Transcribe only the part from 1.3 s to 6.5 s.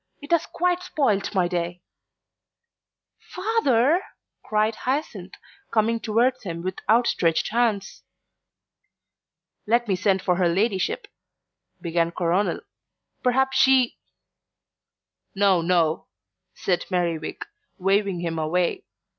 my day." "Father!" cried Hyacinth, coming towards